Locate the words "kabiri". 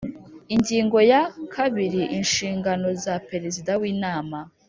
1.53-2.01